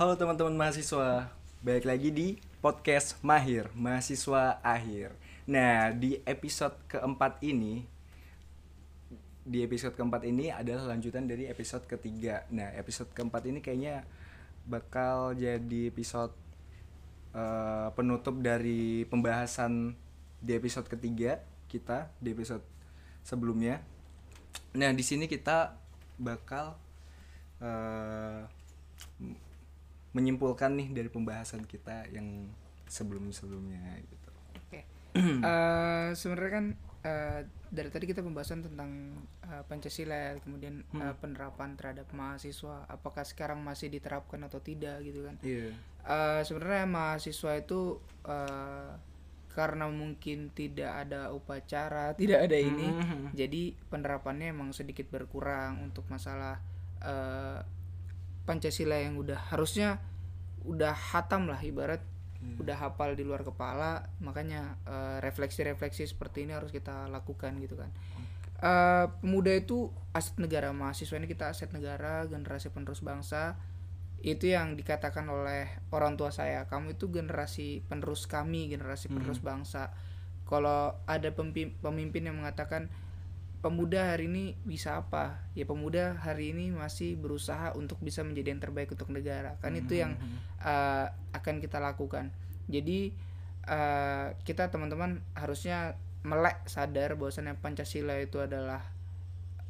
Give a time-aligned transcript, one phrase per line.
[0.00, 1.28] Halo teman-teman mahasiswa,
[1.60, 5.12] balik lagi di podcast Mahir, mahasiswa akhir.
[5.44, 7.84] Nah, di episode keempat ini,
[9.44, 12.48] di episode keempat ini adalah lanjutan dari episode ketiga.
[12.48, 14.08] Nah, episode keempat ini kayaknya
[14.64, 16.32] bakal jadi episode
[17.36, 19.92] eh, penutup dari pembahasan
[20.40, 22.64] di episode ketiga kita di episode
[23.20, 23.84] sebelumnya.
[24.80, 25.76] Nah, di sini kita
[26.16, 26.72] bakal
[27.60, 28.48] eh,
[30.10, 32.50] menyimpulkan nih dari pembahasan kita yang
[32.86, 34.30] sebelum-sebelumnya gitu.
[34.58, 34.80] Oke.
[35.40, 36.66] Eh, sebenarnya kan
[37.02, 43.58] eh, dari tadi kita pembahasan tentang eh, Pancasila, kemudian eh, penerapan terhadap mahasiswa, apakah sekarang
[43.60, 45.34] masih diterapkan atau tidak gitu kan?
[45.42, 45.74] Iya.
[46.00, 48.90] Eh, sebenarnya mahasiswa itu eh,
[49.50, 53.34] karena mungkin tidak ada upacara, tidak ada ini, Mhm.
[53.34, 56.62] jadi penerapannya emang sedikit berkurang untuk masalah
[57.02, 57.58] eh,
[58.50, 60.02] Pancasila yang udah harusnya
[60.66, 62.02] udah hatam lah ibarat.
[62.58, 67.92] Udah hafal di luar kepala makanya eh, refleksi-refleksi seperti ini harus kita lakukan gitu kan.
[68.60, 73.60] Eh, pemuda itu aset negara mahasiswa ini kita aset negara generasi penerus bangsa.
[74.20, 79.92] Itu yang dikatakan oleh orang tua saya kamu itu generasi penerus kami generasi penerus bangsa.
[80.48, 82.90] Kalau ada pemimpin yang mengatakan
[83.60, 85.44] pemuda hari ini bisa apa?
[85.52, 89.60] Ya pemuda hari ini masih berusaha untuk bisa menjadi yang terbaik untuk negara.
[89.60, 90.16] Kan itu yang
[90.64, 92.32] uh, akan kita lakukan.
[92.66, 93.12] Jadi
[93.68, 98.84] uh, kita teman-teman harusnya melek sadar bahwasannya pancasila itu adalah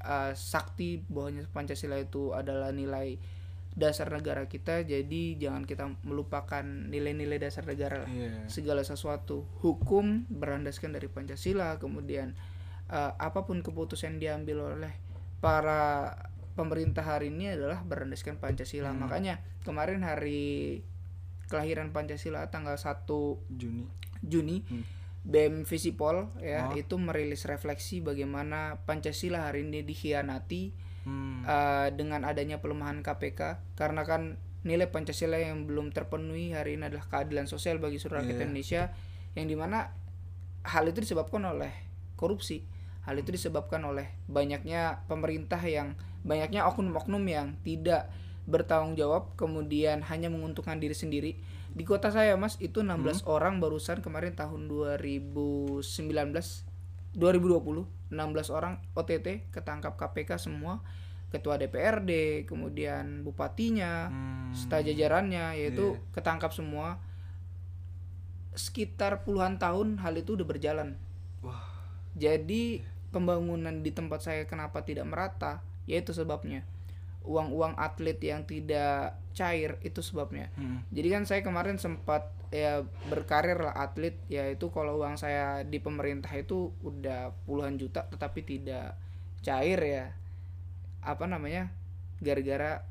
[0.03, 3.19] uh, sakti bahwanya pancasila itu adalah nilai
[3.75, 4.87] dasar negara kita.
[4.87, 8.11] Jadi jangan kita melupakan nilai-nilai dasar negara lah.
[8.11, 8.47] Iya.
[8.47, 9.47] segala sesuatu.
[9.63, 12.35] Hukum berlandaskan dari Pancasila kemudian
[12.91, 14.93] eh, apa pun keputusan diambil oleh
[15.39, 16.13] para
[16.53, 20.83] pemerintah hari ini adalah berlandaskan Pancasila makanya kemarin hari
[21.47, 23.07] kelahiran Pancasila tanggal 1
[23.51, 23.87] Juni.
[24.21, 24.85] Juni Hmm.
[25.21, 26.75] BEM Visipol ya Oh.
[26.75, 31.45] itu merilis refleksi bagaimana Pancasila hari ini dikhianati Hmm.
[31.45, 37.05] eh, dengan adanya pelemahan KPK karena kan nilai Pancasila yang belum terpenuhi hari ini adalah
[37.07, 38.45] keadilan sosial bagi seluruh rakyat Iya.
[38.45, 38.83] Indonesia
[39.33, 39.97] yang di mana
[40.63, 41.73] hal itu disebabkan oleh
[42.15, 42.61] korupsi
[43.05, 48.13] hal itu disebabkan oleh banyaknya pemerintah yang banyaknya oknum-oknum yang tidak
[48.45, 51.33] bertanggung jawab kemudian hanya menguntungkan diri sendiri.
[51.71, 55.87] Di kota saya mas itu 16 orang barusan kemarin tahun 2019
[57.15, 60.83] 2020 16 orang OTT ketangkap KPK semua.
[61.31, 64.51] Ketua DPRD kemudian bupatinya Hmm.
[64.51, 66.99] serta jajarannya yaitu ketangkap semua.
[68.51, 70.99] Sekitar puluhan tahun hal itu udah berjalan.
[71.39, 71.70] Wah.
[72.15, 76.63] Jadi pembangunan di tempat saya kenapa tidak merata yaitu sebabnya.
[77.27, 80.51] Uang-uang atlet yang tidak cair itu sebabnya.
[80.59, 80.83] Hmm.
[80.91, 86.35] jadi kan saya kemarin sempat ya berkarir lah atlet yaitu kalau uang saya di pemerintah
[86.35, 88.99] itu udah puluhan juta tetapi tidak
[89.45, 90.07] cair ya.
[91.01, 91.71] Apa namanya?
[92.21, 92.85] Gara-gara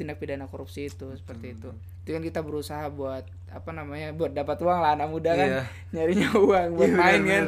[0.00, 1.68] tindak pidana korupsi itu seperti itu.
[2.00, 5.48] Itu kan kita berusaha buat apa namanya buat dapat uang lah anak muda kan.
[5.48, 5.62] Iya.
[5.94, 7.44] nyarinya uang buat Iya, main kan.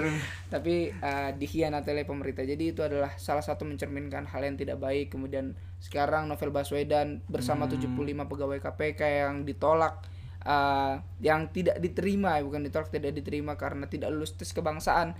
[0.53, 2.45] tapi uh, dikhianati oleh pemerintah.
[2.45, 5.09] Jadi itu adalah salah satu mencerminkan hal yang tidak baik.
[5.09, 7.81] Kemudian sekarang Novel Baswedan bersama Hmm.
[7.81, 10.05] 75 pegawai KPK yang ditolak
[10.45, 15.17] uh, yang tidak diterima bukan ditolak tidak diterima karena tidak lulus tes kebangsaan.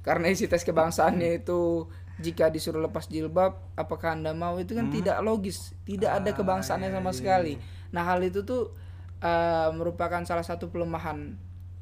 [0.00, 1.84] Karena isi tes kebangsaannya itu
[2.18, 4.58] jika disuruh lepas jilbab apakah anda mau?
[4.58, 5.72] Itu kan tidak logis.
[5.86, 6.34] Tidak ada Hmm.
[6.34, 7.54] Ah, kebangsaannya iya, sama iya, sekali.
[7.88, 8.74] nah hal itu tuh
[9.22, 11.38] uh, merupakan salah satu pelemahan.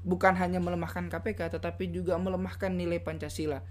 [0.07, 3.65] Bukan hanya melemahkan KPK tetapi juga melemahkan nilai Pancasila.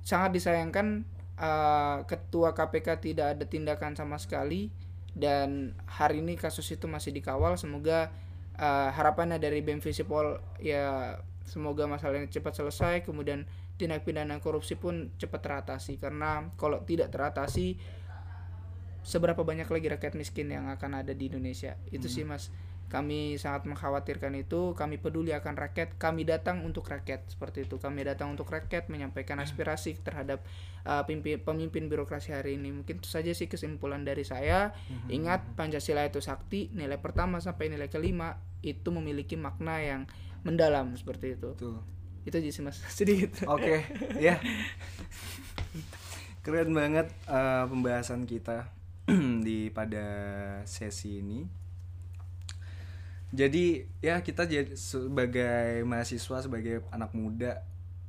[0.00, 1.04] Sangat disayangkan
[1.36, 4.70] uh, ketua KPK tidak ada tindakan sama sekali.
[5.14, 7.54] Dan hari ini kasus itu masih dikawal.
[7.58, 8.10] Semoga
[8.58, 13.04] uh, harapannya dari BEM Visipol ya semoga masalahnya cepat selesai.
[13.04, 15.98] Kemudian tindak pidana korupsi pun cepat teratasi.
[15.98, 17.78] Karena kalau tidak teratasi
[19.04, 21.76] seberapa banyak lagi rakyat miskin yang akan ada di Indonesia?
[21.92, 22.50] Itu sih mas.
[22.84, 24.76] Kami sangat mengkhawatirkan itu.
[24.76, 25.98] Kami peduli akan rakyat.
[25.98, 27.80] Kami datang untuk rakyat seperti itu.
[27.80, 30.44] Kami datang untuk rakyat menyampaikan aspirasi terhadap
[30.86, 32.70] uh, pimpi- pemimpin birokrasi hari ini.
[32.70, 34.70] Mungkin itu saja sih kesimpulan dari saya.
[35.10, 40.06] Ingat Pancasila itu sakti nilai pertama sampai nilai kelima itu memiliki makna yang
[40.46, 41.56] mendalam seperti itu.
[41.56, 41.80] Tuh.
[42.24, 42.80] Itu aja sih mas.
[42.98, 43.84] Sedikit Oke,
[44.16, 44.40] ya.
[46.44, 48.68] Keren banget eh, pembahasan kita
[49.46, 50.06] di pada
[50.64, 51.44] sesi ini.
[53.34, 57.64] Jadi ya kita jadi sebagai mahasiswa, sebagai anak muda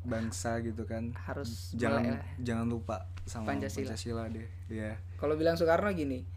[0.06, 1.12] bangsa gitu kan.
[1.17, 3.95] Harus jangan jangan lupa sama Pancasila.
[3.95, 5.01] Pancasila, deh ya.
[5.17, 6.35] Kalau bilang Soekarno gini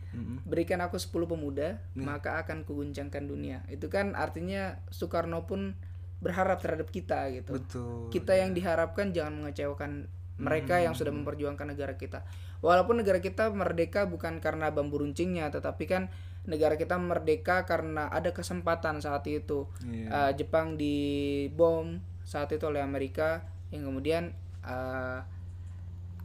[0.49, 3.63] berikan aku 10 pemuda maka akan kuguncangkan dunia.
[3.69, 5.77] Itu kan artinya Soekarno pun
[6.19, 7.59] berharap terhadap kita gitu.
[7.59, 12.23] Betul kita yang diharapkan jangan mengecewakan mereka yang sudah memperjuangkan negara kita.
[12.63, 16.11] Walaupun negara kita merdeka bukan karena bambu runcingnya tetapi kan
[16.47, 19.67] negara kita merdeka karena ada kesempatan saat itu.
[19.83, 20.09] Iya.
[20.09, 23.43] Eh, Jepang dibom saat itu oleh Amerika
[23.75, 24.33] yang kemudian
[24.63, 25.21] eh,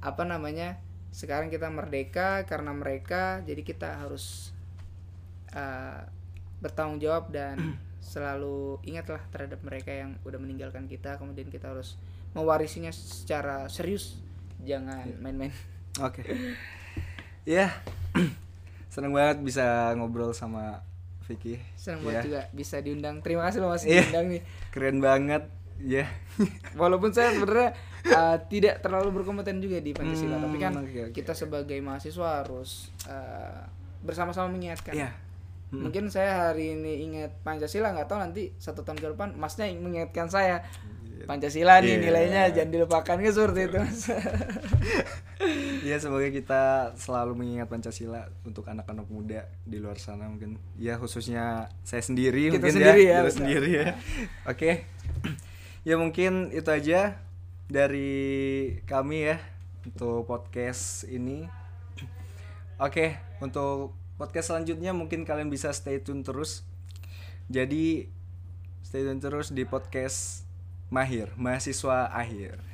[0.04, 0.78] apa namanya
[1.14, 4.54] sekarang kita merdeka karena mereka jadi kita harus
[5.54, 6.02] eh,
[6.62, 7.58] bertanggung jawab dan
[8.04, 11.96] selalu ingatlah terhadap mereka yang udah meninggalkan kita kemudian kita harus
[12.34, 14.20] mewarisinya secara serius
[14.60, 15.56] jangan main-main
[15.96, 16.26] Oke.
[17.44, 17.70] Ya.
[18.90, 20.82] Seneng banget bisa ngobrol sama
[21.24, 21.56] Vicky.
[21.74, 24.02] senang Ya, banget juga bisa diundang terima kasih loh masih Iya.
[24.04, 25.44] diundang nih Keren banget.
[25.80, 26.06] Ya.
[26.82, 27.74] walaupun saya sebenarnya
[28.08, 31.14] uh, tidak terlalu berkompeten juga di Pancasila Hmm, tapi kan oke, oke.
[31.14, 33.64] kita sebagai mahasiswa harus uh,
[34.02, 34.94] bersama-sama mengingatkan
[35.74, 35.82] Iya.
[35.82, 40.30] mungkin saya hari ini ingat Pancasila nggak tahu nanti satu tahun ke depan masnya mengingatkan
[40.30, 40.62] saya
[41.26, 42.04] Pancasila nih Iya.
[42.04, 44.02] nilainya jangan dilupakan kan seperti itu mas
[45.84, 46.64] Ya semoga kita
[46.96, 50.56] selalu mengingat Pancasila untuk anak-anak muda di luar sana mungkin.
[50.80, 53.36] Ya khususnya saya sendiri Kita mungkin sendiri ya, Kita betul.
[53.44, 53.88] sendiri ya.
[54.48, 54.72] Oke.
[55.84, 57.20] Ya mungkin itu aja
[57.68, 58.16] dari
[58.88, 59.38] kami ya
[59.84, 61.44] untuk podcast ini.
[62.80, 66.66] Oke, untuk podcast selanjutnya mungkin kalian bisa stay tune terus.
[67.52, 68.08] Jadi
[68.86, 70.48] stay tune terus di podcast
[70.94, 72.73] Mahir, mahasiswa akhir.